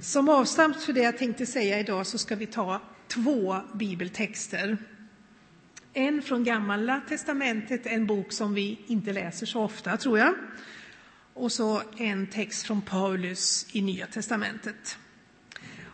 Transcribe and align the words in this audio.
Som 0.00 0.28
avstamp 0.28 0.80
för 0.80 0.92
det 0.92 1.00
jag 1.00 1.18
tänkte 1.18 1.46
säga 1.46 1.80
idag 1.80 2.06
så 2.06 2.18
ska 2.18 2.36
vi 2.36 2.46
ta 2.46 2.80
två 3.08 3.56
bibeltexter. 3.74 4.78
En 5.92 6.22
från 6.22 6.44
Gamla 6.44 7.00
testamentet, 7.08 7.86
en 7.86 8.06
bok 8.06 8.32
som 8.32 8.54
vi 8.54 8.78
inte 8.86 9.12
läser 9.12 9.46
så 9.46 9.62
ofta, 9.62 9.96
tror 9.96 10.18
jag. 10.18 10.34
Och 11.34 11.52
så 11.52 11.82
en 11.96 12.26
text 12.26 12.66
från 12.66 12.82
Paulus 12.82 13.66
i 13.72 13.82
Nya 13.82 14.06
testamentet. 14.06 14.98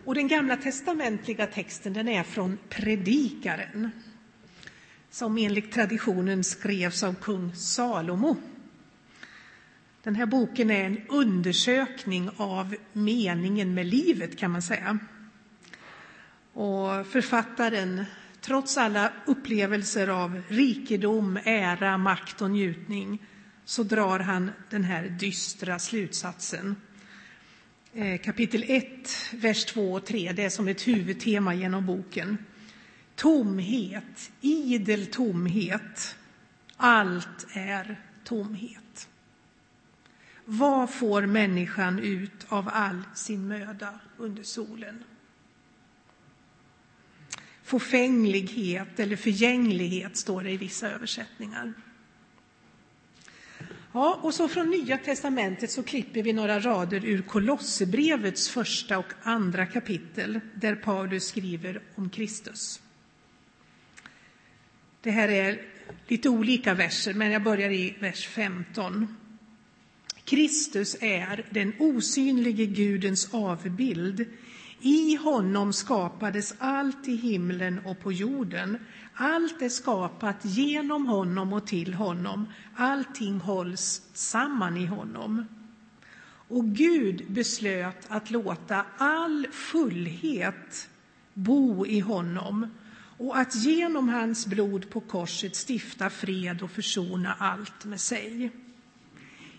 Och 0.04 0.14
den 0.14 0.29
gamla 0.29 0.57
testamentliga 0.57 1.46
texten 1.46 1.93
den 1.93 2.09
är 2.09 2.23
från 2.23 2.59
Predikaren 2.68 3.91
som 5.11 5.38
enligt 5.38 5.73
traditionen 5.73 6.45
skrevs 6.45 7.02
av 7.02 7.14
kung 7.14 7.54
Salomo. 7.54 8.36
Den 10.07 10.14
här 10.14 10.27
boken 10.27 10.70
är 10.70 10.84
en 10.84 11.00
undersökning 11.09 12.30
av 12.36 12.77
meningen 12.93 13.75
med 13.75 13.86
livet, 13.86 14.38
kan 14.38 14.50
man 14.50 14.62
säga. 14.62 14.98
Och 16.52 17.06
författaren, 17.06 18.05
trots 18.41 18.78
alla 18.78 19.12
upplevelser 19.27 20.09
av 20.09 20.42
rikedom, 20.48 21.38
ära, 21.45 21.98
makt 21.98 22.42
och 22.42 22.50
njutning, 22.50 23.23
så 23.64 23.83
drar 23.83 24.19
han 24.19 24.50
den 24.70 24.84
här 24.84 25.09
dystra 25.09 25.78
slutsatsen. 25.78 26.77
Eh, 27.95 28.20
kapitel 28.20 28.64
1, 28.66 28.86
vers 29.33 29.64
2 29.64 29.92
och 29.92 30.05
3, 30.06 30.33
det 30.33 30.45
är 30.45 30.50
som 30.50 30.69
ett 30.69 30.88
huvudtema 30.88 31.55
genom 31.55 31.86
boken. 31.86 32.38
Tomhet, 33.14 34.30
idel 34.41 35.06
tomhet, 35.06 36.16
allt 36.77 37.47
är 37.52 38.00
tomhet. 38.25 38.85
Vad 40.48 40.91
får 40.91 41.27
människan 41.27 41.98
ut 41.98 42.46
av 42.48 42.70
all 42.73 43.02
sin 43.14 43.48
möda 43.48 44.00
under 44.16 44.42
solen? 44.42 45.05
Förfänglighet 47.62 49.00
eller 49.00 49.17
förgänglighet 49.17 50.17
står 50.17 50.42
det 50.42 50.50
i 50.50 50.56
vissa 50.56 50.91
översättningar. 50.91 51.72
Ja, 53.92 54.19
och 54.22 54.34
så 54.34 54.48
från 54.48 54.70
Nya 54.70 54.98
testamentet 54.98 55.70
så 55.70 55.83
klipper 55.83 56.22
vi 56.22 56.33
några 56.33 56.61
rader 56.61 57.05
ur 57.05 57.22
Kolosserbrevets 57.22 58.48
första 58.48 58.98
och 58.98 59.12
andra 59.22 59.67
kapitel 59.67 60.41
där 60.55 60.74
Paulus 60.74 61.28
skriver 61.28 61.83
om 61.94 62.11
Kristus. 62.11 62.80
Det 65.00 65.11
här 65.11 65.28
är 65.28 65.61
lite 66.08 66.28
olika 66.28 66.74
verser, 66.74 67.14
men 67.14 67.30
jag 67.30 67.42
börjar 67.42 67.70
i 67.70 67.97
vers 68.00 68.28
15. 68.28 69.17
Kristus 70.27 70.96
är 71.00 71.46
den 71.50 71.72
osynlige 71.78 72.66
Gudens 72.66 73.34
avbild. 73.34 74.27
I 74.80 75.16
honom 75.16 75.72
skapades 75.72 76.55
allt 76.58 77.08
i 77.08 77.16
himlen 77.16 77.80
och 77.84 78.00
på 78.00 78.12
jorden. 78.12 78.78
Allt 79.14 79.62
är 79.62 79.68
skapat 79.68 80.36
genom 80.42 81.06
honom 81.06 81.52
och 81.52 81.66
till 81.66 81.94
honom. 81.94 82.46
Allting 82.74 83.41
hålls 83.41 84.02
samman 84.12 84.77
i 84.77 84.86
honom. 84.86 85.44
Och 86.48 86.64
Gud 86.64 87.24
beslöt 87.28 88.06
att 88.08 88.30
låta 88.30 88.84
all 88.98 89.46
fullhet 89.52 90.88
bo 91.34 91.86
i 91.86 92.00
honom 92.00 92.66
och 93.18 93.38
att 93.38 93.55
genom 93.55 94.08
hans 94.08 94.46
blod 94.46 94.90
på 94.90 95.00
korset 95.00 95.56
stifta 95.68 96.11
fred 96.11 96.62
och 96.62 96.70
försona 96.70 97.34
allt 97.38 97.84
med 97.84 98.00
sig. 98.00 98.50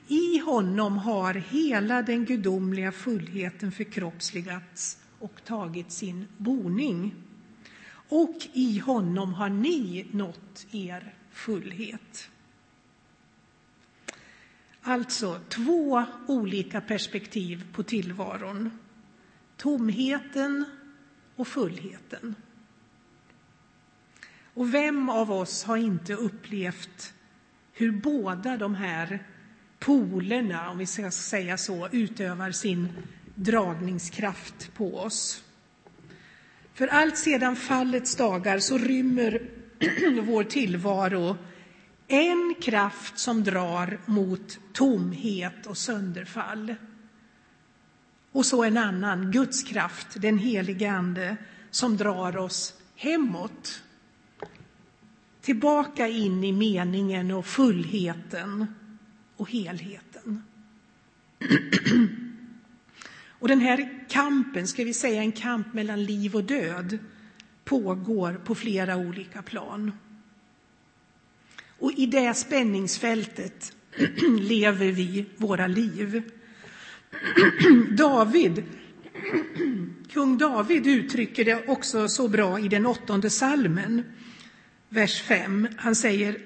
I 0.08 0.39
honom 0.39 0.97
har 0.97 1.33
hela 1.33 2.02
den 2.02 2.25
gudomliga 2.25 2.91
fullheten 2.91 3.72
förkroppsligats 3.72 4.97
och 5.19 5.44
tagit 5.44 5.91
sin 5.91 6.27
boning. 6.38 7.16
Och 8.09 8.47
i 8.53 8.80
honom 8.80 9.33
har 9.33 9.49
ni 9.49 10.08
nått 10.11 10.67
er 10.72 11.14
fullhet. 11.31 12.30
Alltså 14.81 15.39
två 15.49 16.05
olika 16.27 16.81
perspektiv 16.81 17.73
på 17.73 17.83
tillvaron. 17.83 18.71
Tomheten 19.58 20.65
och 21.36 21.48
fullheten. 21.48 22.36
Och 24.54 24.73
vem 24.73 25.10
av 25.10 25.31
oss 25.31 25.64
har 25.64 25.77
inte 25.77 26.14
upplevt 26.14 27.14
hur 27.73 27.92
båda 27.92 28.58
de 28.58 28.76
här 28.76 29.26
polerna, 29.80 30.70
om 30.70 30.77
vi 30.77 30.86
ska 30.86 31.11
säga 31.11 31.58
så, 31.58 31.88
utövar 31.92 32.52
sin 32.52 32.89
dragningskraft 33.36 34.73
på 34.73 34.98
oss? 34.98 35.43
För 36.73 36.88
allt 36.88 37.17
sedan 37.17 37.55
fallets 37.55 38.16
dagar 38.16 38.60
så 38.60 38.77
rymmer 38.77 39.42
vår 40.21 40.43
tillvaro 40.43 41.37
en 42.08 42.55
kraft 42.61 43.20
som 43.20 43.43
drar 43.43 43.99
mot 44.05 44.60
tomhet 44.73 45.66
och 45.66 45.77
sönderfall. 45.77 46.76
Och 48.32 48.45
så 48.45 48.64
en 48.64 48.77
annan, 48.77 49.32
Guds 49.32 49.64
kraft, 49.64 50.08
den 50.21 50.37
helige 50.37 50.92
Ande, 50.92 51.37
som 51.71 51.98
drar 51.98 52.37
oss 52.37 52.73
hemåt 52.95 53.83
tillbaka 55.48 56.08
in 56.08 56.43
i 56.43 56.52
meningen 56.52 57.32
och 57.32 57.45
fullheten 57.45 58.67
och 59.37 59.52
helheten. 59.52 60.43
Och 63.39 63.48
den 63.48 63.59
här 63.59 64.08
kampen, 64.09 64.67
ska 64.67 64.83
vi 64.83 64.93
säga 64.93 65.21
en 65.21 65.31
kamp 65.31 65.73
mellan 65.73 66.03
liv 66.03 66.36
och 66.36 66.43
död, 66.43 66.98
pågår 67.64 68.33
på 68.33 68.55
flera 68.55 68.98
olika 68.98 69.42
plan. 69.42 69.92
Och 71.80 71.92
i 71.92 72.05
det 72.05 72.33
spänningsfältet 72.33 73.73
lever 74.39 74.92
vi 74.92 75.25
våra 75.37 75.67
liv. 75.67 76.21
David, 77.98 78.64
kung 80.14 80.37
David 80.37 80.87
uttrycker 80.87 81.45
det 81.45 81.67
också 81.67 82.08
så 82.08 82.27
bra 82.27 82.59
i 82.59 82.67
den 82.67 82.86
åttonde 82.86 83.30
salmen 83.30 84.04
vers 84.89 85.21
5. 85.21 85.67
Han 85.77 85.95
säger 85.95 86.37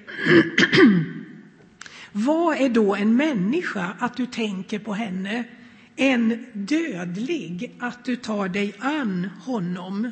vad 2.12 2.56
är 2.56 2.68
då 2.68 2.94
en 2.94 3.16
människa 3.16 3.96
att 3.98 4.16
du 4.16 4.26
tänker 4.26 4.78
på 4.78 4.94
henne? 4.94 5.44
En 5.96 6.46
dödlig 6.52 7.76
att 7.80 8.04
du 8.04 8.16
tar 8.16 8.48
dig 8.48 8.74
an 8.78 9.30
honom. 9.44 10.10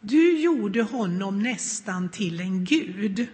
Du 0.00 0.40
gjorde 0.40 0.82
honom 0.82 1.42
nästan 1.42 2.08
till 2.08 2.40
en 2.40 2.64
gud. 2.64 3.26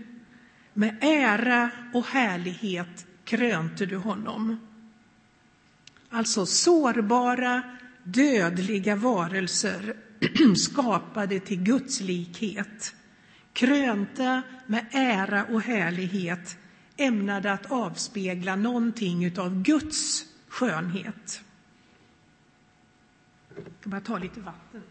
Med 0.74 0.96
ära 1.00 1.70
och 1.94 2.06
härlighet 2.06 3.06
krönte 3.24 3.86
du 3.86 3.96
honom. 3.96 4.60
Alltså 6.10 6.46
sårbara, 6.46 7.62
dödliga 8.04 8.96
varelser 8.96 9.96
skapade 10.56 11.40
till 11.40 11.62
Guds 11.62 12.00
likhet 12.00 12.94
krönta 13.52 14.42
med 14.66 14.86
ära 14.90 15.44
och 15.44 15.62
härlighet 15.62 16.58
ämnade 16.98 17.52
att 17.52 17.72
avspegla 17.72 18.56
någonting 18.56 19.38
av 19.38 19.62
Guds 19.62 20.26
skönhet. 20.48 21.42
Jag 23.56 23.64
ska 23.80 23.90
bara 23.90 24.00
ta 24.00 24.18
lite 24.18 24.40
vatten. 24.40 24.82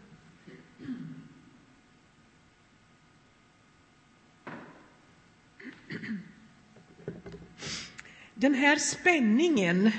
Den 8.34 8.54
här 8.54 8.76
spänningen 8.76 9.90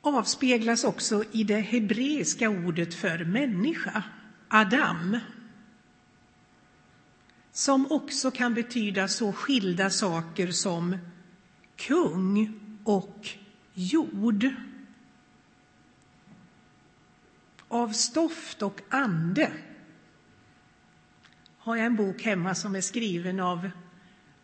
avspeglas 0.00 0.84
också 0.84 1.24
i 1.32 1.44
det 1.44 1.60
hebreiska 1.60 2.48
ordet 2.48 2.94
för 2.94 3.24
människa, 3.24 4.02
Adam 4.48 5.18
som 7.60 7.92
också 7.92 8.30
kan 8.30 8.54
betyda 8.54 9.08
så 9.08 9.32
skilda 9.32 9.90
saker 9.90 10.52
som 10.52 10.98
kung 11.76 12.60
och 12.84 13.28
jord. 13.74 14.46
Av 17.68 17.88
stoft 17.88 18.62
och 18.62 18.80
ande 18.88 19.52
har 21.58 21.76
jag 21.76 21.86
en 21.86 21.96
bok 21.96 22.22
hemma 22.22 22.54
som 22.54 22.76
är 22.76 22.80
skriven 22.80 23.40
av 23.40 23.70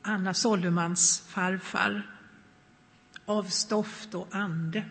Anna 0.03 0.35
Sollumans 0.35 1.21
farfar. 1.21 2.03
Av 3.25 3.45
stoft 3.45 4.15
och 4.15 4.29
ande. 4.31 4.85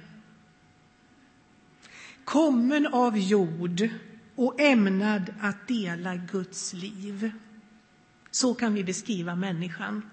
Kommen 2.24 2.88
av 2.88 3.18
jord 3.18 3.89
och 4.36 4.62
ämnad 4.62 5.33
att 5.42 5.68
dela 5.68 6.16
Guds 6.16 6.74
liv. 6.74 7.31
Så 8.36 8.54
kan 8.54 8.74
vi 8.74 8.84
beskriva 8.84 9.36
människan. 9.36 10.10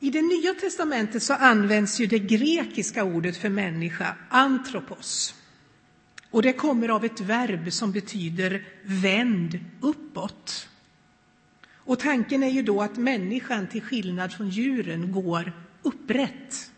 I 0.00 0.10
det 0.10 0.22
nya 0.22 0.54
testamentet 0.54 1.22
så 1.22 1.34
används 1.34 2.00
ju 2.00 2.06
det 2.06 2.18
grekiska 2.18 3.04
ordet 3.04 3.36
för 3.36 3.48
människa, 3.48 4.16
antropos. 4.28 5.34
Och 6.30 6.42
det 6.42 6.52
kommer 6.52 6.88
av 6.88 7.04
ett 7.04 7.20
verb 7.20 7.72
som 7.72 7.92
betyder 7.92 8.64
vänd 8.84 9.58
uppåt. 9.80 10.68
Och 11.74 11.98
tanken 11.98 12.42
är 12.42 12.50
ju 12.50 12.62
då 12.62 12.82
att 12.82 12.96
människan 12.96 13.66
till 13.66 13.82
skillnad 13.82 14.32
från 14.32 14.48
djuren 14.48 15.12
går 15.12 15.52
upprätt. 15.82 16.70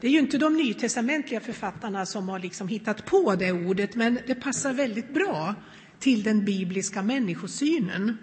Det 0.00 0.06
är 0.06 0.10
ju 0.10 0.18
inte 0.18 0.38
de 0.38 0.56
nytestamentliga 0.56 1.40
författarna 1.40 2.06
som 2.06 2.28
har 2.28 2.38
liksom 2.38 2.68
hittat 2.68 3.04
på 3.04 3.34
det 3.34 3.52
ordet, 3.52 3.94
men 3.94 4.18
det 4.26 4.34
passar 4.34 4.72
väldigt 4.72 5.14
bra 5.14 5.54
till 5.98 6.22
den 6.22 6.44
bibliska 6.44 7.02
människosynen. 7.02 8.18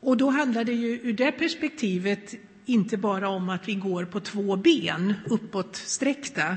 Och 0.00 0.16
då 0.16 0.30
handlar 0.30 0.64
det 0.64 0.72
ju 0.72 1.00
ur 1.02 1.12
det 1.12 1.32
perspektivet 1.32 2.34
inte 2.66 2.96
bara 2.96 3.28
om 3.28 3.48
att 3.48 3.68
vi 3.68 3.74
går 3.74 4.04
på 4.04 4.20
två 4.20 4.56
ben 4.56 5.14
uppåtsträckta, 5.26 6.56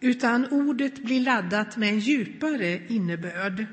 utan 0.00 0.46
ordet 0.46 1.04
blir 1.04 1.20
laddat 1.20 1.76
med 1.76 1.88
en 1.88 1.98
djupare 1.98 2.86
innebörd. 2.88 3.66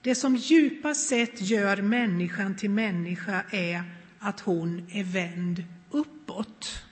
Det 0.00 0.14
som 0.14 0.36
djupast 0.36 1.08
sett 1.08 1.40
gör 1.40 1.82
människan 1.82 2.56
till 2.56 2.70
människa 2.70 3.42
är 3.50 3.82
att 4.18 4.40
hon 4.40 4.86
är 4.90 5.04
vänd 5.04 5.64
uppåt, 5.90 6.84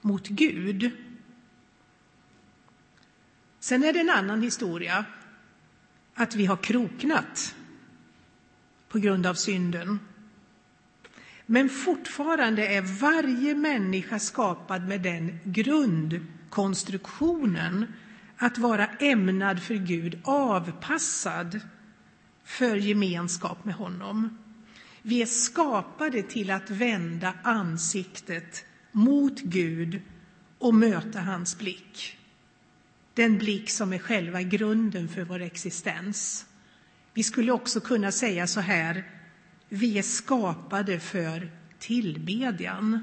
mot 0.00 0.28
Gud. 0.28 0.90
Sen 3.60 3.84
är 3.84 3.92
det 3.92 4.00
en 4.00 4.10
annan 4.10 4.42
historia, 4.42 5.04
att 6.14 6.34
vi 6.34 6.46
har 6.46 6.56
kroknat 6.56 7.54
på 8.88 8.98
grund 8.98 9.26
av 9.26 9.34
synden. 9.34 9.98
Men 11.46 11.68
fortfarande 11.68 12.66
är 12.66 13.00
varje 13.00 13.54
människa 13.54 14.18
skapad 14.18 14.88
med 14.88 15.00
den 15.00 15.38
grundkonstruktionen 15.44 17.86
att 18.36 18.58
vara 18.58 18.86
ämnad 18.86 19.62
för 19.62 19.74
Gud, 19.74 20.20
avpassad 20.24 21.60
för 22.44 22.76
gemenskap 22.76 23.64
med 23.64 23.74
honom. 23.74 24.38
Vi 25.02 25.22
är 25.22 25.26
skapade 25.26 26.22
till 26.22 26.50
att 26.50 26.70
vända 26.70 27.34
ansiktet 27.42 28.64
mot 28.92 29.40
Gud 29.40 30.00
och 30.58 30.74
möta 30.74 31.20
hans 31.20 31.58
blick. 31.58 32.19
Den 33.20 33.38
blick 33.38 33.70
som 33.70 33.92
är 33.92 33.98
själva 33.98 34.42
grunden 34.42 35.08
för 35.08 35.24
vår 35.24 35.40
existens. 35.40 36.46
Vi 37.14 37.22
skulle 37.22 37.52
också 37.52 37.80
kunna 37.80 38.12
säga 38.12 38.46
så 38.46 38.60
här, 38.60 39.04
vi 39.68 39.98
är 39.98 40.02
skapade 40.02 41.00
för 41.00 41.50
tillbedjan. 41.78 43.00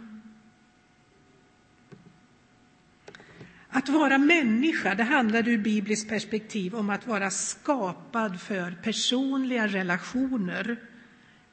Att 3.70 3.90
vara 3.90 4.18
människa, 4.18 4.96
det 4.96 5.04
handlar 5.04 5.48
ur 5.48 5.58
bibliskt 5.58 6.10
perspektiv 6.10 6.76
om 6.76 6.90
att 6.90 7.08
vara 7.08 7.30
skapad 7.30 8.42
för 8.42 8.72
personliga 8.84 9.68
relationer. 9.68 10.78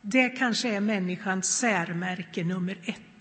Det 0.00 0.28
kanske 0.28 0.68
är 0.68 0.80
människans 0.80 1.58
särmärke 1.58 2.44
nummer 2.44 2.78
ett. 2.84 3.13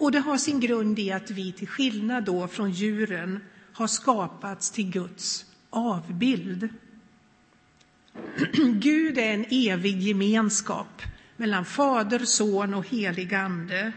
Och 0.00 0.12
det 0.12 0.18
har 0.18 0.36
sin 0.36 0.60
grund 0.60 0.98
i 0.98 1.12
att 1.12 1.30
vi 1.30 1.52
till 1.52 1.68
skillnad 1.68 2.24
då 2.24 2.48
från 2.48 2.70
djuren 2.70 3.40
har 3.72 3.86
skapats 3.86 4.70
till 4.70 4.90
Guds 4.90 5.44
avbild. 5.70 6.68
Gud 8.74 9.18
är 9.18 9.34
en 9.34 9.44
evig 9.50 10.02
gemenskap 10.02 11.02
mellan 11.36 11.64
Fader, 11.64 12.18
Son 12.18 12.74
och 12.74 12.88
helig 12.88 13.34
Ande. 13.34 13.92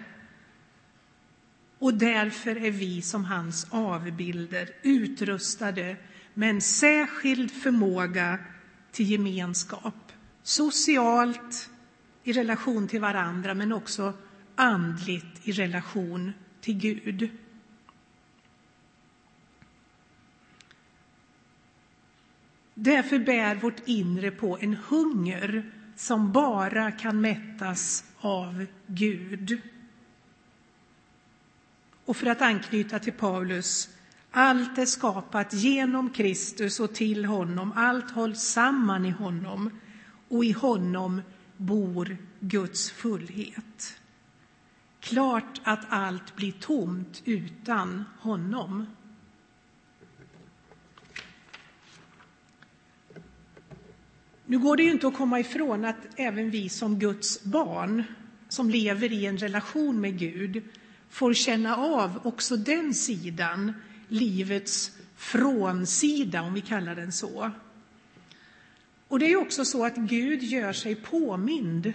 Och 1.80 1.94
därför 1.94 2.66
är 2.66 2.72
vi 2.72 3.02
som 3.02 3.26
hans 3.26 3.68
avbilder 3.70 4.70
utrustade 4.82 5.96
med 6.34 6.50
en 6.50 6.62
särskild 6.62 7.52
förmåga 7.52 8.40
till 8.92 9.12
gemenskap. 9.12 10.12
Socialt 10.44 11.70
i 12.24 12.34
relation 12.34 12.88
till 12.88 13.02
varandra, 13.02 13.54
men 13.54 13.74
också 13.74 14.14
andligt 14.56 15.48
i 15.48 15.52
relation 15.52 16.34
till 16.62 16.78
Gud. 16.78 17.30
Därför 22.74 23.20
bär 23.20 23.56
vårt 23.56 23.88
inre 23.88 24.32
på 24.32 24.58
en 24.62 24.74
hunger 24.76 25.72
som 25.96 26.32
bara 26.32 26.92
kan 26.92 27.22
mättas 27.22 28.04
av 28.20 28.66
Gud. 28.88 29.62
Och 32.06 32.18
för 32.18 32.28
att 32.28 32.42
anknyta 32.42 33.00
till 33.00 33.14
Paulus, 33.14 33.90
allt 34.32 34.78
är 34.78 34.86
skapat 34.86 35.54
genom 35.54 36.10
Kristus 36.10 36.80
och 36.80 36.96
till 36.96 37.26
honom, 37.26 37.72
allt 37.76 38.12
hålls 38.12 38.42
samman 38.42 39.06
i 39.06 39.12
honom 39.12 39.80
och 40.30 40.46
i 40.46 40.52
honom 40.52 41.22
bor 41.58 42.18
Guds 42.40 42.92
fullhet. 42.92 44.03
Klart 45.04 45.62
att 45.64 45.86
allt 45.90 46.36
blir 46.36 46.52
tomt 46.52 47.22
utan 47.26 48.04
honom. 48.20 48.86
Nu 54.46 54.60
går 54.60 54.78
det 54.78 54.84
ju 54.84 54.92
inte 54.92 55.08
att 55.08 55.18
komma 55.18 55.40
ifrån 55.40 55.86
att 55.86 55.98
även 56.16 56.50
vi 56.50 56.70
som 56.70 57.00
Guds 57.00 57.44
barn, 57.44 58.04
som 58.50 58.70
lever 58.70 59.12
i 59.12 59.26
en 59.26 59.38
relation 59.38 60.02
med 60.02 60.20
Gud, 60.20 60.64
får 61.10 61.34
känna 61.34 61.76
av 61.76 62.20
också 62.24 62.58
den 62.58 62.94
sidan, 62.94 63.74
livets 64.08 64.92
frånsida, 65.16 66.42
om 66.42 66.54
vi 66.54 66.62
kallar 66.62 66.96
den 66.96 67.12
så. 67.12 67.52
Och 69.08 69.20
det 69.20 69.32
är 69.32 69.36
också 69.36 69.66
så 69.66 69.86
att 69.86 69.96
Gud 69.96 70.44
gör 70.44 70.74
sig 70.74 70.96
påmind, 70.96 71.94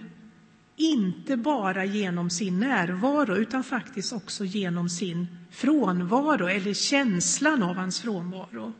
inte 0.79 1.37
bara 1.37 1.85
genom 1.85 2.29
sin 2.29 2.59
närvaro, 2.59 3.35
utan 3.35 3.63
faktiskt 3.63 4.13
också 4.13 4.45
genom 4.45 4.89
sin 4.89 5.27
frånvaro, 5.51 6.47
eller 6.47 6.73
känslan 6.73 7.63
av 7.63 7.75
hans 7.75 8.01
frånvaro. 8.01 8.73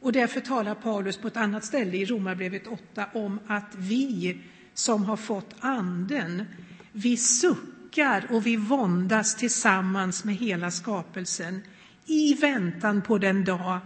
Och 0.00 0.12
därför 0.12 0.40
talar 0.40 0.74
Paulus 0.74 1.16
på 1.16 1.28
ett 1.28 1.36
annat 1.36 1.64
ställe 1.64 1.96
i 1.96 2.04
Romarbrevet 2.04 2.66
8 2.66 3.06
om 3.14 3.38
att 3.46 3.74
vi 3.76 4.38
som 4.74 5.04
har 5.04 5.16
fått 5.16 5.54
Anden, 5.60 6.44
vi 6.92 7.16
suckar 7.16 8.26
och 8.30 8.46
vi 8.46 8.56
våndas 8.56 9.36
tillsammans 9.36 10.24
med 10.24 10.34
hela 10.34 10.70
skapelsen 10.70 11.62
i 12.06 12.34
väntan 12.34 13.02
på 13.02 13.18
den 13.18 13.44
dag 13.44 13.78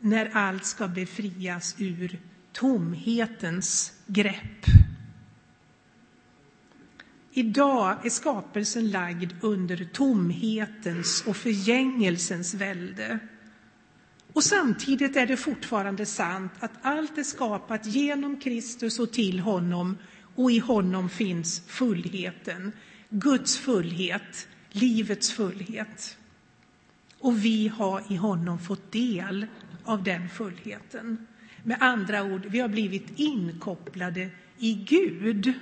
när 0.00 0.30
allt 0.32 0.64
ska 0.64 0.88
befrias 0.88 1.74
ur 1.78 2.18
tomhetens 2.52 3.92
grepp. 4.06 4.83
Idag 7.36 8.06
är 8.06 8.10
skapelsen 8.10 8.90
lagd 8.90 9.32
under 9.40 9.84
tomhetens 9.92 11.24
och 11.26 11.36
förgängelsens 11.36 12.54
välde. 12.54 13.18
Och 14.32 14.44
samtidigt 14.44 15.16
är 15.16 15.26
det 15.26 15.36
fortfarande 15.36 16.06
sant 16.06 16.52
att 16.60 16.70
allt 16.82 17.18
är 17.18 17.22
skapat 17.22 17.86
genom 17.86 18.40
Kristus 18.40 18.98
och 18.98 19.12
till 19.12 19.40
honom 19.40 19.98
och 20.34 20.52
i 20.52 20.58
honom 20.58 21.08
finns 21.08 21.62
fullheten, 21.66 22.72
Guds 23.08 23.58
fullhet, 23.58 24.48
livets 24.70 25.32
fullhet. 25.32 26.16
Och 27.18 27.44
vi 27.44 27.68
har 27.68 28.02
i 28.08 28.16
honom 28.16 28.58
fått 28.58 28.92
del 28.92 29.46
av 29.84 30.02
den 30.02 30.28
fullheten. 30.28 31.26
Med 31.62 31.76
andra 31.80 32.22
ord, 32.22 32.46
vi 32.46 32.60
har 32.60 32.68
blivit 32.68 33.18
inkopplade 33.18 34.30
i 34.58 34.74
Gud. 34.74 35.54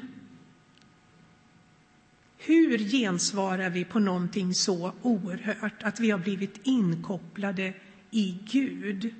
Hur 2.44 2.78
gensvarar 2.78 3.70
vi 3.70 3.84
på 3.84 3.98
någonting 3.98 4.54
så 4.54 4.92
oerhört, 5.02 5.82
att 5.82 6.00
vi 6.00 6.10
har 6.10 6.18
blivit 6.18 6.60
inkopplade 6.62 7.74
i 8.10 8.38
Gud, 8.52 9.14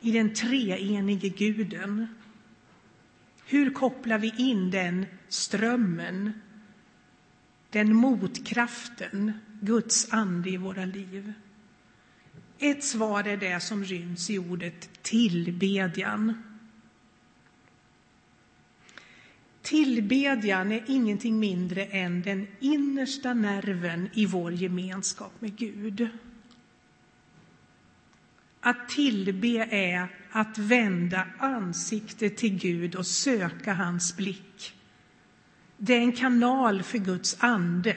i 0.00 0.12
den 0.12 0.34
treenige 0.34 1.28
guden. 1.28 2.06
Hur 3.46 3.70
kopplar 3.70 4.18
vi 4.18 4.34
in 4.36 4.70
den 4.70 5.06
strömmen, 5.28 6.32
den 7.70 7.96
motkraften, 7.96 9.32
Guds 9.60 10.12
ande 10.12 10.50
i 10.50 10.56
våra 10.56 10.84
liv? 10.84 11.32
Ett 12.58 12.84
svar 12.84 13.24
är 13.24 13.36
det 13.36 13.60
som 13.60 13.84
ryms 13.84 14.30
i 14.30 14.38
ordet 14.38 15.02
tillbedjan. 15.02 16.51
Tillbedjan 19.72 20.72
är 20.72 20.84
ingenting 20.86 21.38
mindre 21.38 21.84
än 21.84 22.22
den 22.22 22.46
innersta 22.60 23.34
nerven 23.34 24.08
i 24.12 24.26
vår 24.26 24.52
gemenskap 24.52 25.32
med 25.38 25.56
Gud. 25.56 26.08
Att 28.60 28.88
tillbe 28.88 29.48
är 29.70 30.16
att 30.30 30.58
vända 30.58 31.26
ansiktet 31.38 32.36
till 32.36 32.58
Gud 32.58 32.94
och 32.94 33.06
söka 33.06 33.74
hans 33.74 34.16
blick 34.16 34.74
Det 35.76 35.94
är 35.94 36.00
en 36.00 36.12
kanal 36.12 36.82
för 36.82 36.98
Guds 36.98 37.36
ande. 37.40 37.96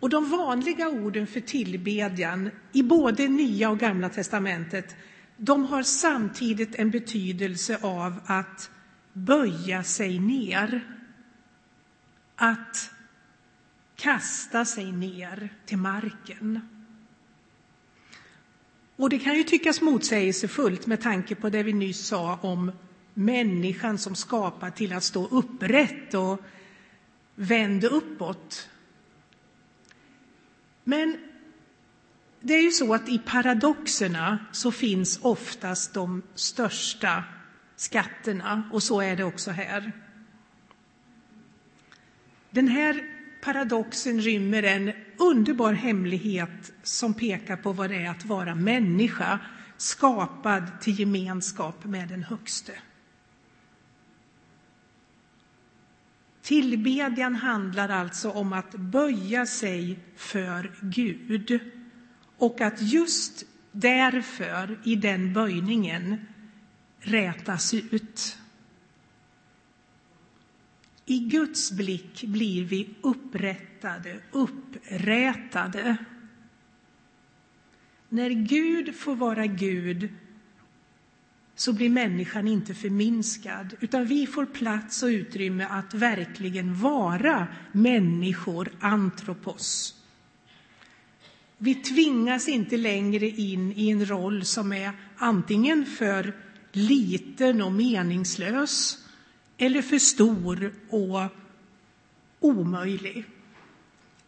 Och 0.00 0.10
de 0.10 0.30
vanliga 0.30 0.88
orden 0.88 1.26
för 1.26 1.40
tillbedjan 1.40 2.50
i 2.72 2.82
både 2.82 3.28
Nya 3.28 3.70
och 3.70 3.78
Gamla 3.78 4.08
testamentet 4.08 4.96
de 5.36 5.64
har 5.64 5.82
samtidigt 5.82 6.74
en 6.74 6.90
betydelse 6.90 7.78
av 7.82 8.20
att 8.26 8.70
böja 9.12 9.82
sig 9.82 10.18
ner. 10.18 10.96
Att 12.36 12.90
kasta 13.96 14.64
sig 14.64 14.92
ner 14.92 15.54
till 15.66 15.78
marken. 15.78 16.60
Och 18.96 19.10
det 19.10 19.18
kan 19.18 19.36
ju 19.36 19.42
tyckas 19.42 19.80
motsägelsefullt 19.80 20.86
med 20.86 21.00
tanke 21.00 21.34
på 21.34 21.50
det 21.50 21.62
vi 21.62 21.72
nyss 21.72 22.06
sa 22.06 22.38
om 22.42 22.72
människan 23.14 23.98
som 23.98 24.14
skapar 24.14 24.70
till 24.70 24.92
att 24.92 25.04
stå 25.04 25.26
upprätt 25.26 26.14
och 26.14 26.40
vänd 27.34 27.84
uppåt. 27.84 28.68
Men 30.84 31.16
det 32.40 32.54
är 32.54 32.62
ju 32.62 32.70
så 32.70 32.94
att 32.94 33.08
i 33.08 33.18
paradoxerna 33.18 34.38
så 34.52 34.72
finns 34.72 35.18
oftast 35.22 35.94
de 35.94 36.22
största 36.34 37.24
skatterna 37.80 38.62
och 38.72 38.82
så 38.82 39.00
är 39.00 39.16
det 39.16 39.24
också 39.24 39.50
här. 39.50 39.92
Den 42.50 42.68
här 42.68 43.04
paradoxen 43.40 44.20
rymmer 44.20 44.62
en 44.62 44.92
underbar 45.16 45.72
hemlighet 45.72 46.72
som 46.82 47.14
pekar 47.14 47.56
på 47.56 47.72
vad 47.72 47.90
det 47.90 47.96
är 47.96 48.10
att 48.10 48.24
vara 48.24 48.54
människa, 48.54 49.40
skapad 49.76 50.80
till 50.80 51.00
gemenskap 51.00 51.84
med 51.84 52.08
den 52.08 52.22
Högste. 52.22 52.72
Tillbedjan 56.42 57.34
handlar 57.34 57.88
alltså 57.88 58.30
om 58.30 58.52
att 58.52 58.74
böja 58.74 59.46
sig 59.46 59.98
för 60.16 60.72
Gud 60.80 61.60
och 62.36 62.60
att 62.60 62.82
just 62.82 63.44
därför, 63.72 64.78
i 64.84 64.96
den 64.96 65.32
böjningen, 65.32 66.26
rätas 67.00 67.74
ut. 67.74 68.38
I 71.06 71.18
Guds 71.18 71.72
blick 71.72 72.24
blir 72.24 72.64
vi 72.64 72.88
upprättade, 73.00 74.20
upprätade. 74.30 75.96
När 78.08 78.30
Gud 78.30 78.96
får 78.96 79.16
vara 79.16 79.46
Gud 79.46 80.08
så 81.54 81.72
blir 81.72 81.90
människan 81.90 82.48
inte 82.48 82.74
förminskad, 82.74 83.74
utan 83.80 84.04
vi 84.04 84.26
får 84.26 84.46
plats 84.46 85.02
och 85.02 85.06
utrymme 85.06 85.64
att 85.64 85.94
verkligen 85.94 86.74
vara 86.74 87.46
människor, 87.72 88.72
antropos. 88.80 89.94
Vi 91.58 91.74
tvingas 91.74 92.48
inte 92.48 92.76
längre 92.76 93.28
in 93.28 93.72
i 93.72 93.90
en 93.90 94.06
roll 94.06 94.44
som 94.44 94.72
är 94.72 94.92
antingen 95.16 95.86
för 95.86 96.34
liten 96.72 97.62
och 97.62 97.72
meningslös 97.72 98.98
eller 99.58 99.82
för 99.82 99.98
stor 99.98 100.72
och 100.88 101.30
omöjlig. 102.40 103.24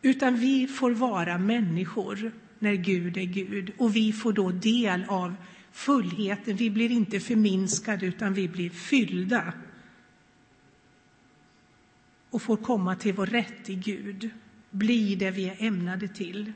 Utan 0.02 0.36
vi 0.36 0.66
får 0.66 0.90
vara 0.90 1.38
människor 1.38 2.32
när 2.58 2.74
Gud 2.74 3.16
är 3.16 3.24
Gud 3.24 3.72
och 3.78 3.96
vi 3.96 4.12
får 4.12 4.32
då 4.32 4.50
del 4.50 5.04
av 5.08 5.34
fullheten. 5.72 6.56
Vi 6.56 6.70
blir 6.70 6.90
inte 6.90 7.20
förminskade 7.20 8.06
utan 8.06 8.34
vi 8.34 8.48
blir 8.48 8.70
fyllda 8.70 9.52
och 12.30 12.42
får 12.42 12.56
komma 12.56 12.96
till 12.96 13.14
vår 13.14 13.26
rätt 13.26 13.70
i 13.70 13.74
Gud, 13.74 14.30
bli 14.70 15.14
det 15.14 15.30
vi 15.30 15.48
är 15.48 15.56
ämnade 15.58 16.08
till. 16.08 16.52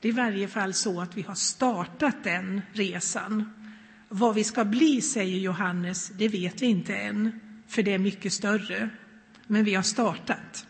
Det 0.00 0.08
är 0.08 0.12
i 0.12 0.16
varje 0.16 0.48
fall 0.48 0.74
så 0.74 1.00
att 1.00 1.16
vi 1.16 1.22
har 1.22 1.34
startat 1.34 2.24
den 2.24 2.60
resan. 2.72 3.59
Vad 4.12 4.34
vi 4.34 4.44
ska 4.44 4.64
bli, 4.64 5.02
säger 5.02 5.38
Johannes, 5.38 6.08
det 6.08 6.28
vet 6.28 6.62
vi 6.62 6.66
inte 6.66 6.96
än, 6.96 7.40
för 7.66 7.82
det 7.82 7.92
är 7.92 7.98
mycket 7.98 8.32
större. 8.32 8.90
Men 9.46 9.64
vi 9.64 9.74
har 9.74 9.82
startat. 9.82 10.66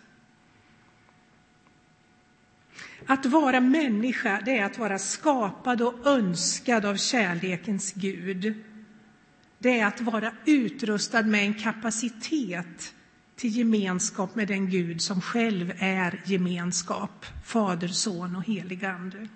Att 3.06 3.26
vara 3.26 3.60
människa, 3.60 4.42
det 4.44 4.58
är 4.58 4.64
att 4.64 4.78
vara 4.78 4.98
skapad 4.98 5.82
och 5.82 6.06
önskad 6.06 6.84
av 6.84 6.96
kärlekens 6.96 7.92
Gud. 7.92 8.54
Det 9.58 9.80
är 9.80 9.86
att 9.86 10.00
vara 10.00 10.32
utrustad 10.44 11.22
med 11.22 11.44
en 11.44 11.54
kapacitet 11.54 12.94
till 13.36 13.56
gemenskap 13.56 14.34
med 14.34 14.48
den 14.48 14.70
Gud 14.70 15.02
som 15.02 15.20
själv 15.20 15.72
är 15.78 16.22
gemenskap, 16.24 17.26
Fader, 17.44 17.88
Son 17.88 18.36
och 18.36 18.44
helig 18.44 18.84
Ande. 18.84 19.28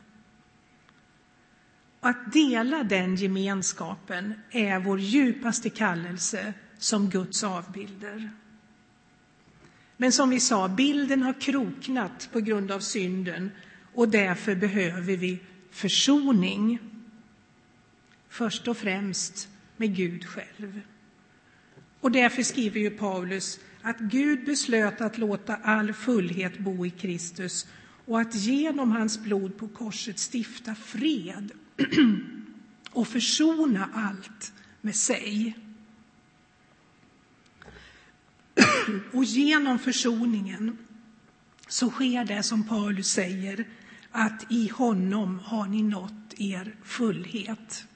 Att 2.04 2.32
dela 2.32 2.82
den 2.82 3.16
gemenskapen 3.16 4.34
är 4.50 4.78
vår 4.78 5.00
djupaste 5.00 5.70
kallelse 5.70 6.54
som 6.78 7.10
Guds 7.10 7.44
avbilder. 7.44 8.30
Men 9.96 10.12
som 10.12 10.30
vi 10.30 10.40
sa, 10.40 10.68
bilden 10.68 11.22
har 11.22 11.40
kroknat 11.40 12.28
på 12.32 12.40
grund 12.40 12.70
av 12.70 12.80
synden 12.80 13.50
och 13.94 14.08
därför 14.08 14.54
behöver 14.54 15.16
vi 15.16 15.38
försoning. 15.70 16.78
Först 18.28 18.68
och 18.68 18.76
främst 18.76 19.48
med 19.76 19.96
Gud 19.96 20.26
själv. 20.26 20.80
Och 22.00 22.10
därför 22.10 22.42
skriver 22.42 22.80
ju 22.80 22.90
Paulus 22.90 23.60
att 23.82 23.98
Gud 23.98 24.44
beslöt 24.44 25.00
att 25.00 25.18
låta 25.18 25.56
all 25.56 25.92
fullhet 25.92 26.58
bo 26.58 26.86
i 26.86 26.90
Kristus 26.90 27.66
och 28.06 28.20
att 28.20 28.34
genom 28.34 28.92
hans 28.92 29.18
blod 29.18 29.56
på 29.56 29.68
korset 29.68 30.18
stifta 30.32 30.74
fred 30.74 31.52
och 32.90 33.08
försona 33.08 33.88
allt 33.94 34.52
med 34.80 34.96
sig. 34.96 35.58
Och 39.12 39.24
genom 39.24 39.78
försoningen 39.78 40.78
så 41.68 41.90
sker 41.90 42.24
det 42.24 42.42
som 42.42 42.68
Paulus 42.68 43.08
säger, 43.08 43.64
att 44.10 44.46
i 44.52 44.68
honom 44.68 45.38
har 45.38 45.66
ni 45.66 45.82
nått 45.82 46.34
er 46.38 46.74
fullhet. 46.82 47.86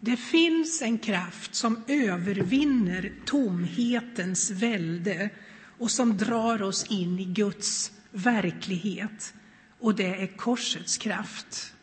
Det 0.00 0.16
finns 0.16 0.82
en 0.82 0.98
kraft 0.98 1.54
som 1.54 1.82
övervinner 1.86 3.12
tomhetens 3.24 4.50
välde 4.50 5.30
och 5.78 5.90
som 5.90 6.16
drar 6.16 6.62
oss 6.62 6.84
in 6.90 7.18
i 7.18 7.24
Guds 7.24 7.92
verklighet, 8.10 9.34
och 9.82 9.94
det 9.94 10.22
är 10.22 10.26
korsets 10.26 10.98
kraft. 10.98 11.74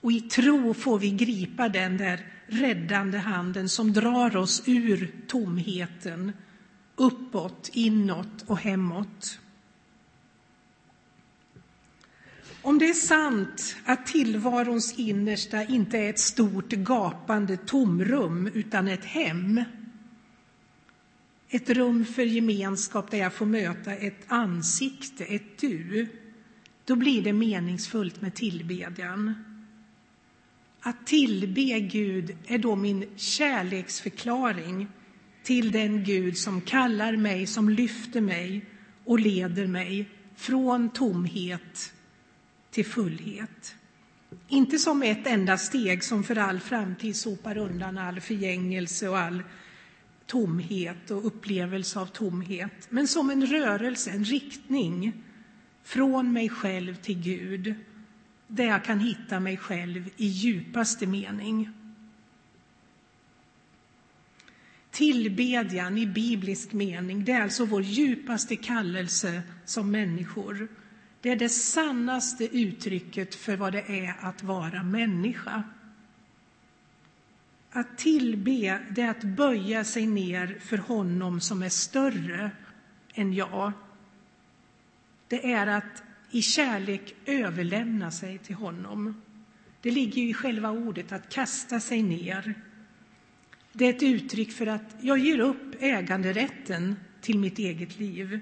Och 0.00 0.12
i 0.12 0.20
tro 0.20 0.74
får 0.74 0.98
vi 0.98 1.10
gripa 1.10 1.68
den 1.68 1.96
där 1.96 2.26
räddande 2.46 3.18
handen 3.18 3.68
som 3.68 3.92
drar 3.92 4.36
oss 4.36 4.62
ur 4.66 5.14
tomheten, 5.26 6.32
uppåt, 6.96 7.70
inåt 7.72 8.44
och 8.46 8.58
hemåt. 8.58 9.38
Om 12.62 12.78
det 12.78 12.88
är 12.88 12.94
sant 12.94 13.76
att 13.84 14.06
tillvarons 14.06 14.98
innersta 14.98 15.64
inte 15.64 15.98
är 15.98 16.10
ett 16.10 16.18
stort 16.18 16.68
gapande 16.72 17.56
tomrum 17.56 18.50
utan 18.54 18.88
ett 18.88 19.04
hem, 19.04 19.64
ett 21.54 21.70
rum 21.70 22.04
för 22.04 22.22
gemenskap 22.22 23.10
där 23.10 23.18
jag 23.18 23.32
får 23.32 23.46
möta 23.46 23.92
ett 23.92 24.24
ansikte, 24.26 25.24
ett 25.24 25.58
du, 25.60 26.08
då 26.84 26.96
blir 26.96 27.22
det 27.22 27.32
meningsfullt 27.32 28.20
med 28.20 28.34
tillbedjan. 28.34 29.34
Att 30.80 31.06
tillbe 31.06 31.80
Gud 31.80 32.36
är 32.46 32.58
då 32.58 32.76
min 32.76 33.04
kärleksförklaring 33.16 34.88
till 35.42 35.72
den 35.72 36.04
Gud 36.04 36.38
som 36.38 36.60
kallar 36.60 37.16
mig, 37.16 37.46
som 37.46 37.68
lyfter 37.68 38.20
mig 38.20 38.64
och 39.04 39.20
leder 39.20 39.66
mig 39.66 40.08
från 40.36 40.90
tomhet 40.90 41.92
till 42.70 42.86
fullhet. 42.86 43.74
Inte 44.48 44.78
som 44.78 45.02
ett 45.02 45.26
enda 45.26 45.58
steg 45.58 46.04
som 46.04 46.24
för 46.24 46.38
all 46.38 46.60
framtid 46.60 47.16
sopar 47.16 47.56
undan 47.56 47.98
all 47.98 48.20
förgängelse 48.20 49.08
och 49.08 49.18
all 49.18 49.42
tomhet 50.26 51.10
och 51.10 51.26
upplevelse 51.26 52.00
av 52.00 52.06
tomhet, 52.06 52.86
men 52.90 53.08
som 53.08 53.30
en 53.30 53.46
rörelse, 53.46 54.10
en 54.10 54.24
riktning 54.24 55.12
från 55.82 56.32
mig 56.32 56.48
själv 56.48 56.94
till 56.94 57.20
Gud, 57.20 57.74
där 58.46 58.64
jag 58.64 58.84
kan 58.84 59.00
hitta 59.00 59.40
mig 59.40 59.56
själv 59.56 60.10
i 60.16 60.26
djupaste 60.26 61.06
mening. 61.06 61.70
Tillbedjan 64.90 65.98
i 65.98 66.06
biblisk 66.06 66.72
mening, 66.72 67.24
det 67.24 67.32
är 67.32 67.42
alltså 67.42 67.64
vår 67.64 67.82
djupaste 67.82 68.56
kallelse 68.56 69.42
som 69.64 69.90
människor. 69.90 70.68
Det 71.20 71.30
är 71.30 71.36
det 71.36 71.48
sannaste 71.48 72.44
uttrycket 72.58 73.34
för 73.34 73.56
vad 73.56 73.72
det 73.72 74.06
är 74.06 74.14
att 74.20 74.42
vara 74.42 74.82
människa. 74.82 75.62
Att 77.74 77.98
tillbe, 77.98 78.80
det 78.90 79.02
är 79.02 79.10
att 79.10 79.24
böja 79.24 79.84
sig 79.84 80.06
ner 80.06 80.58
för 80.60 80.78
honom 80.78 81.40
som 81.40 81.62
är 81.62 81.68
större 81.68 82.50
än 83.14 83.32
jag. 83.32 83.72
Det 85.28 85.52
är 85.52 85.66
att 85.66 86.02
i 86.30 86.42
kärlek 86.42 87.14
överlämna 87.26 88.10
sig 88.10 88.38
till 88.38 88.54
honom. 88.54 89.22
Det 89.80 89.90
ligger 89.90 90.22
ju 90.22 90.28
i 90.28 90.34
själva 90.34 90.70
ordet 90.70 91.12
att 91.12 91.28
kasta 91.28 91.80
sig 91.80 92.02
ner. 92.02 92.54
Det 93.72 93.84
är 93.84 93.90
ett 93.90 94.02
uttryck 94.02 94.52
för 94.52 94.66
att 94.66 94.96
jag 95.00 95.18
ger 95.18 95.38
upp 95.38 95.76
äganderätten 95.80 96.96
till 97.20 97.38
mitt 97.38 97.58
eget 97.58 97.98
liv. 97.98 98.40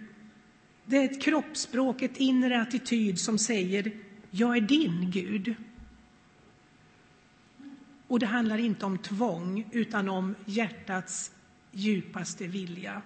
Det 0.85 0.97
är 0.97 1.05
ett 1.05 1.23
kroppsspråk, 1.23 2.03
ett 2.03 2.17
inre 2.17 2.61
attityd 2.63 3.21
som 3.21 3.39
säger 3.39 3.93
jag 4.31 4.57
är 4.57 4.61
din 4.61 5.11
Gud. 5.11 5.55
Och 8.11 8.19
det 8.19 8.27
handlar 8.27 8.59
inte 8.59 8.87
om 8.87 8.99
tvång, 8.99 9.69
utan 9.73 10.09
om 10.09 10.35
hjärtats 10.45 11.33
djupaste 11.73 12.47
vilja. 12.47 13.03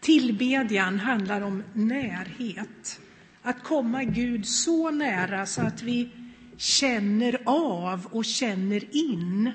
Tillbedjan 0.00 0.98
handlar 0.98 1.40
om 1.40 1.62
närhet. 1.72 3.00
Att 3.42 3.62
komma 3.62 4.04
Gud 4.04 4.46
så 4.46 4.90
nära 4.90 5.46
så 5.46 5.62
att 5.62 5.82
vi 5.82 6.10
känner 6.56 7.42
av 7.46 8.06
och 8.06 8.24
känner 8.24 8.96
in, 8.96 9.52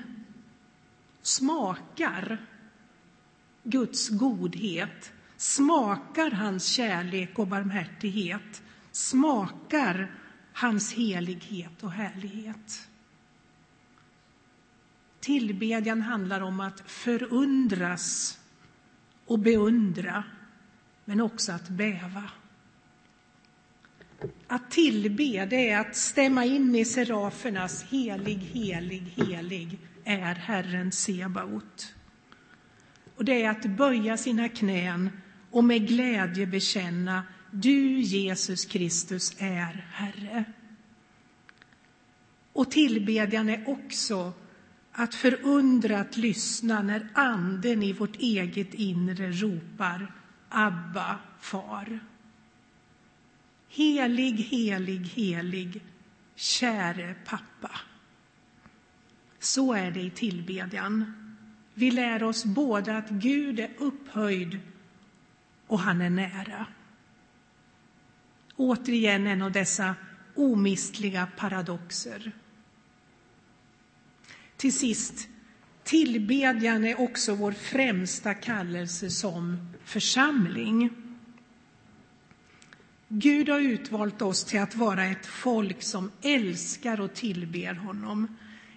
smakar 1.22 2.46
Guds 3.62 4.08
godhet, 4.08 5.12
smakar 5.36 6.30
hans 6.30 6.66
kärlek 6.66 7.38
och 7.38 7.46
barmhärtighet, 7.46 8.62
smakar 8.90 10.21
hans 10.52 10.92
helighet 10.92 11.82
och 11.82 11.92
härlighet. 11.92 12.88
Tillbedjan 15.20 16.02
handlar 16.02 16.40
om 16.40 16.60
att 16.60 16.82
förundras 16.86 18.38
och 19.26 19.38
beundra, 19.38 20.24
men 21.04 21.20
också 21.20 21.52
att 21.52 21.68
bäva. 21.68 22.30
Att 24.46 24.70
tillbe, 24.70 25.46
det 25.46 25.70
är 25.70 25.78
att 25.78 25.96
stämma 25.96 26.44
in 26.44 26.74
i 26.74 26.84
serafernas 26.84 27.84
helig, 27.84 28.38
helig, 28.38 29.14
helig 29.16 29.78
är 30.04 30.34
Herren 30.34 30.92
Sebaot. 30.92 31.94
Och 33.16 33.24
det 33.24 33.42
är 33.42 33.50
att 33.50 33.64
böja 33.64 34.16
sina 34.16 34.48
knän 34.48 35.10
och 35.50 35.64
med 35.64 35.88
glädje 35.88 36.46
bekänna 36.46 37.22
du, 37.52 38.00
Jesus 38.00 38.64
Kristus, 38.64 39.34
är 39.38 39.86
Herre. 39.92 40.44
Och 42.52 42.70
tillbedjan 42.70 43.48
är 43.48 43.68
också 43.68 44.32
att 44.92 45.14
förundrat 45.14 46.16
lyssna 46.16 46.82
när 46.82 47.08
Anden 47.14 47.82
i 47.82 47.92
vårt 47.92 48.16
eget 48.16 48.74
inre 48.74 49.32
ropar 49.32 50.12
Abba, 50.48 51.18
far. 51.40 52.00
Helig, 53.68 54.32
helig, 54.32 55.06
helig, 55.06 55.82
käre 56.34 57.14
pappa. 57.24 57.70
Så 59.38 59.72
är 59.74 59.90
det 59.90 60.00
i 60.00 60.10
tillbedjan. 60.10 61.12
Vi 61.74 61.90
lär 61.90 62.22
oss 62.22 62.44
både 62.44 62.96
att 62.96 63.10
Gud 63.10 63.60
är 63.60 63.70
upphöjd 63.78 64.60
och 65.66 65.80
han 65.80 66.00
är 66.00 66.10
nära. 66.10 66.66
Återigen 68.56 69.26
en 69.26 69.42
av 69.42 69.52
dessa 69.52 69.94
omistliga 70.34 71.28
paradoxer. 71.36 72.32
Till 74.56 74.72
sist, 74.72 75.28
tillbedjan 75.84 76.84
är 76.84 77.00
också 77.00 77.34
vår 77.34 77.52
främsta 77.52 78.34
kallelse 78.34 79.10
som 79.10 79.72
församling. 79.84 80.90
Gud 83.08 83.48
har 83.48 83.60
utvalt 83.60 84.22
oss 84.22 84.44
till 84.44 84.60
att 84.60 84.76
vara 84.76 85.04
ett 85.04 85.26
folk 85.26 85.82
som 85.82 86.10
älskar 86.22 87.00
och 87.00 87.14
tillber 87.14 87.74
honom. 87.74 88.36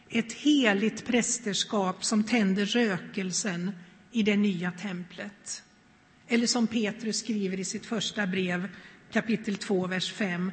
Ett 0.09 0.33
heligt 0.33 1.05
prästerskap 1.05 2.05
som 2.05 2.23
tänder 2.23 2.65
rökelsen 2.65 3.71
i 4.11 4.23
det 4.23 4.35
nya 4.35 4.71
templet. 4.71 5.63
Eller 6.27 6.47
som 6.47 6.67
Petrus 6.67 7.19
skriver 7.19 7.59
i 7.59 7.65
sitt 7.65 7.85
första 7.85 8.27
brev, 8.27 8.69
kapitel 9.11 9.55
2, 9.55 9.87
vers 9.87 10.13
5. 10.13 10.51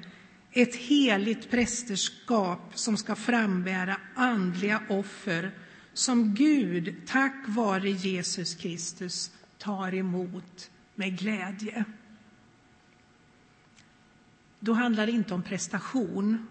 Ett 0.53 0.77
heligt 0.77 1.51
prästerskap 1.51 2.71
som 2.75 2.97
ska 2.97 3.15
frambära 3.15 3.97
andliga 4.15 4.83
offer 4.89 5.51
som 5.93 6.35
Gud, 6.35 6.95
tack 7.07 7.45
vare 7.47 7.91
Jesus 7.91 8.55
Kristus, 8.55 9.31
tar 9.59 9.95
emot 9.95 10.71
med 10.95 11.19
glädje. 11.19 11.85
Då 14.61 14.73
handlar 14.73 15.07
det 15.07 15.13
inte 15.13 15.35
om 15.35 15.43
prestation, 15.43 16.47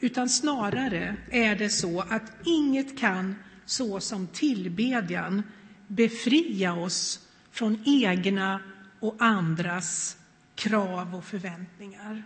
utan 0.00 0.28
snarare 0.28 1.16
är 1.30 1.56
det 1.56 1.70
så 1.70 2.00
att 2.00 2.32
inget 2.44 2.98
kan, 2.98 3.34
så 3.64 4.00
som 4.00 4.26
tillbedjan, 4.26 5.42
befria 5.86 6.74
oss 6.74 7.28
från 7.50 7.82
egna 7.86 8.60
och 9.00 9.16
andras 9.18 10.16
krav 10.56 11.14
och 11.14 11.24
förväntningar 11.24 12.22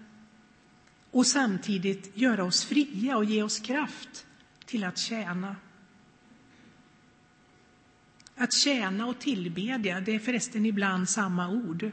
och 1.10 1.26
samtidigt 1.26 2.16
göra 2.16 2.44
oss 2.44 2.64
fria 2.64 3.16
och 3.16 3.24
ge 3.24 3.42
oss 3.42 3.60
kraft 3.60 4.26
till 4.64 4.84
att 4.84 4.98
tjäna. 4.98 5.56
Att 8.36 8.52
tjäna 8.52 9.06
och 9.06 9.18
tillbedja, 9.18 10.00
det 10.00 10.14
är 10.14 10.18
förresten 10.18 10.66
ibland 10.66 11.08
samma 11.08 11.48
ord. 11.48 11.90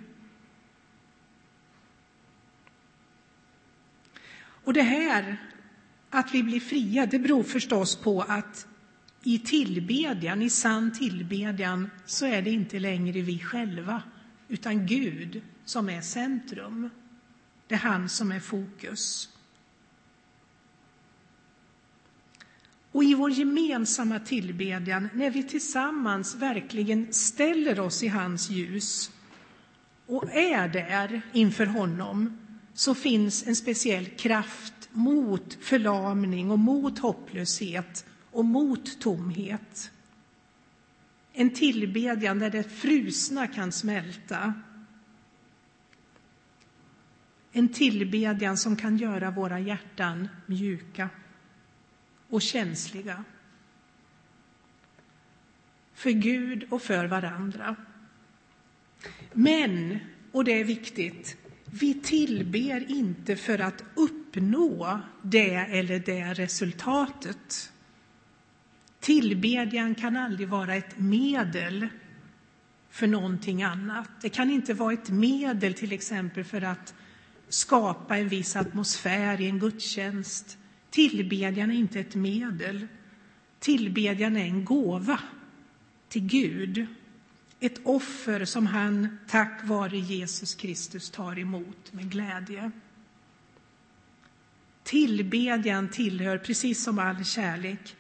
Och 4.40 4.74
det 4.74 4.82
här, 4.82 5.38
att 6.10 6.34
vi 6.34 6.44
blir 6.44 6.60
fria, 6.60 7.06
det 7.06 7.20
beror 7.20 7.44
förstås 7.44 7.96
på 7.96 8.22
att 8.22 8.68
i 9.24 9.40
tillbedjan, 9.40 10.42
i 10.42 10.50
sann 10.50 10.94
tillbedjan, 10.94 11.90
så 12.06 12.26
är 12.26 12.42
det 12.42 12.52
inte 12.52 12.80
längre 12.80 13.22
vi 13.22 13.40
själva, 13.40 14.04
utan 14.48 14.88
Gud 14.88 15.42
som 15.70 15.90
är 15.90 16.02
centrum. 16.02 16.90
Det 17.68 17.76
är 17.76 17.80
han 17.80 18.10
som 18.10 18.32
är 18.32 18.40
fokus. 18.40 19.30
Och 22.92 23.04
i 23.04 23.14
vår 23.14 23.32
gemensamma 23.32 24.20
tillbedjan, 24.20 25.10
när 25.14 25.30
vi 25.30 25.44
tillsammans 25.44 26.36
verkligen 26.36 27.14
ställer 27.14 27.80
oss 27.80 28.04
i 28.04 28.08
hans 28.08 28.50
ljus 28.50 29.12
och 30.06 30.30
är 30.32 30.68
där 30.68 31.22
inför 31.34 31.66
honom, 31.66 32.38
så 32.74 32.96
finns 32.96 33.48
en 33.48 33.56
speciell 33.56 34.06
kraft 34.06 34.90
mot 34.92 35.58
förlamning 35.62 36.52
och 36.52 36.60
mot 36.60 37.00
hopplöshet 37.00 38.06
och 38.32 38.46
mot 38.46 39.00
tomhet. 39.00 39.92
En 41.34 41.54
tillbedjan 41.54 42.40
där 42.40 42.50
det 42.50 42.64
frusna 42.64 43.48
kan 43.48 43.72
smälta. 43.72 44.54
En 47.52 47.70
tillbedjan 47.70 48.58
som 48.58 48.76
kan 48.76 48.98
göra 48.98 49.32
våra 49.32 49.60
hjärtan 49.60 50.28
mjuka 50.46 51.10
och 52.30 52.42
känsliga 52.42 53.24
för 55.94 56.12
Gud 56.12 56.68
och 56.70 56.82
för 56.82 57.06
varandra. 57.06 57.76
Men, 59.34 60.00
och 60.32 60.44
det 60.44 60.52
är 60.52 60.64
viktigt, 60.64 61.38
vi 61.66 61.94
tillber 61.94 62.92
inte 62.92 63.36
för 63.36 63.60
att 63.60 63.84
uppnå 63.96 65.02
det 65.22 65.56
eller 65.56 66.00
det 66.00 66.34
resultatet. 66.34 67.72
Tillbedjan 69.00 69.96
kan 69.96 70.18
aldrig 70.18 70.48
vara 70.48 70.76
ett 70.76 71.00
medel 71.00 71.88
för 72.90 73.08
någonting 73.08 73.64
annat. 73.64 74.10
Det 74.22 74.30
kan 74.30 74.52
inte 74.52 74.74
vara 74.74 74.94
ett 74.94 75.10
medel 75.10 75.74
till 75.74 75.92
exempel 75.92 76.44
för 76.44 76.62
att 76.62 76.94
skapa 77.50 78.18
en 78.18 78.28
viss 78.28 78.56
atmosfär 78.56 79.42
i 79.42 79.50
en 79.50 79.60
gudstjänst. 79.60 80.58
Tillbedjan 80.90 81.72
är 81.72 81.76
inte 81.76 82.00
ett 82.00 82.16
medel. 82.16 82.88
Tillbedjan 83.60 84.38
är 84.38 84.46
en 84.46 84.66
gåva 84.66 85.20
till 86.10 86.28
Gud. 86.28 86.88
Ett 87.60 87.80
offer 87.84 88.46
som 88.46 88.68
han 88.68 89.18
tack 89.28 89.62
vare 89.64 89.98
Jesus 89.98 90.56
Kristus 90.56 91.10
tar 91.10 91.40
emot 91.40 91.94
med 91.94 92.12
glädje. 92.12 92.72
Tillbedjan 94.84 95.90
tillhör, 95.90 96.38
precis 96.38 96.84
som 96.84 97.00
all 97.00 97.26
kärlek, 97.26 97.96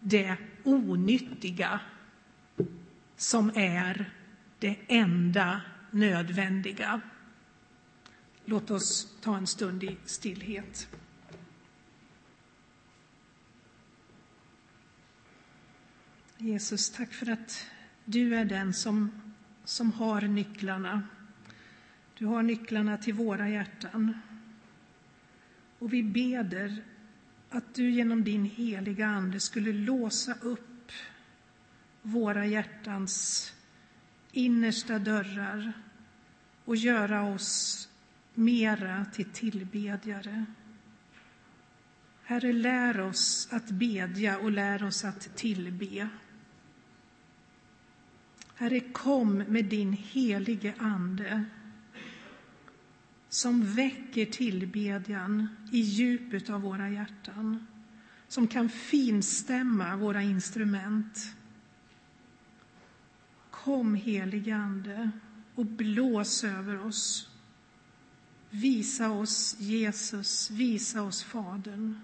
det 0.00 0.36
onyttiga 0.64 1.80
som 3.16 3.50
är 3.54 4.10
det 4.58 4.76
enda 4.88 5.60
nödvändiga. 5.90 7.00
Låt 8.48 8.70
oss 8.70 9.16
ta 9.20 9.36
en 9.36 9.46
stund 9.46 9.84
i 9.84 9.96
stillhet. 10.04 10.88
Jesus, 16.38 16.90
tack 16.90 17.12
för 17.12 17.30
att 17.30 17.66
du 18.04 18.34
är 18.34 18.44
den 18.44 18.74
som, 18.74 19.10
som 19.64 19.92
har 19.92 20.20
nycklarna. 20.20 21.02
Du 22.18 22.26
har 22.26 22.42
nycklarna 22.42 22.98
till 22.98 23.14
våra 23.14 23.48
hjärtan. 23.48 24.20
Och 25.78 25.92
vi 25.92 26.02
beder 26.02 26.84
att 27.50 27.74
du 27.74 27.90
genom 27.90 28.24
din 28.24 28.44
heliga 28.44 29.06
Ande 29.06 29.40
skulle 29.40 29.72
låsa 29.72 30.34
upp 30.34 30.92
våra 32.02 32.46
hjärtans 32.46 33.52
innersta 34.32 34.98
dörrar 34.98 35.72
och 36.64 36.76
göra 36.76 37.22
oss 37.22 37.88
mera 38.36 39.04
till 39.04 39.30
tillbedjare. 39.32 40.44
Herre, 42.22 42.52
lär 42.52 43.00
oss 43.00 43.48
att 43.52 43.70
bedja 43.70 44.38
och 44.38 44.50
lär 44.50 44.84
oss 44.84 45.04
att 45.04 45.36
tillbe. 45.36 46.08
Herre, 48.54 48.80
kom 48.80 49.38
med 49.38 49.64
din 49.64 49.92
helige 49.92 50.74
Ande 50.78 51.44
som 53.28 53.74
väcker 53.74 54.26
tillbedjan 54.26 55.48
i 55.72 55.80
djupet 55.80 56.50
av 56.50 56.60
våra 56.60 56.90
hjärtan, 56.90 57.66
som 58.28 58.46
kan 58.46 58.68
finstämma 58.68 59.96
våra 59.96 60.22
instrument. 60.22 61.36
Kom, 63.50 63.94
helige 63.94 64.56
Ande, 64.56 65.10
och 65.54 65.66
blås 65.66 66.44
över 66.44 66.86
oss. 66.86 67.35
Visa 68.56 69.10
oss 69.10 69.56
Jesus, 69.58 70.50
visa 70.50 71.02
oss 71.02 71.22
Fadern, 71.22 72.00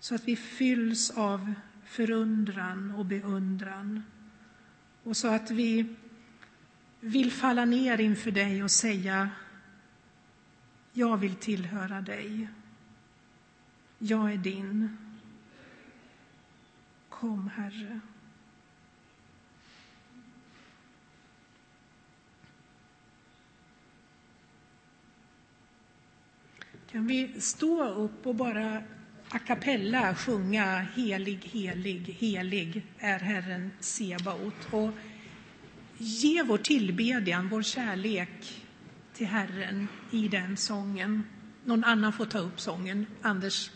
så 0.00 0.14
att 0.14 0.24
vi 0.24 0.36
fylls 0.36 1.10
av 1.10 1.54
förundran 1.84 2.94
och 2.94 3.06
beundran 3.06 4.02
och 5.02 5.16
så 5.16 5.28
att 5.28 5.50
vi 5.50 5.94
vill 7.00 7.32
falla 7.32 7.64
ner 7.64 8.00
inför 8.00 8.30
dig 8.30 8.62
och 8.62 8.70
säga 8.70 9.30
jag 10.92 11.16
vill 11.16 11.34
tillhöra 11.34 12.00
dig. 12.00 12.48
Jag 13.98 14.32
är 14.32 14.36
din. 14.36 14.96
Kom, 17.08 17.48
Herre. 17.48 18.00
Kan 26.92 27.06
vi 27.06 27.40
stå 27.40 27.88
upp 27.88 28.26
och 28.26 28.34
bara 28.34 28.82
a 29.28 29.38
cappella 29.38 30.14
sjunga 30.14 30.86
Helig, 30.94 31.50
helig, 31.52 32.16
helig 32.18 32.82
är 32.98 33.18
Herren 33.18 33.70
Sebaot 33.80 34.54
och 34.70 34.90
ge 35.98 36.42
vår 36.42 36.58
tillbedjan, 36.58 37.48
vår 37.48 37.62
kärlek 37.62 38.62
till 39.14 39.26
Herren 39.26 39.88
i 40.10 40.28
den 40.28 40.56
sången. 40.56 41.22
Någon 41.64 41.84
annan 41.84 42.12
får 42.12 42.26
ta 42.26 42.38
upp 42.38 42.60
sången. 42.60 43.06
Anders 43.22 43.70